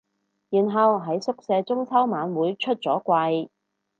[0.49, 3.49] 然後喺宿舍中秋晚會出咗櫃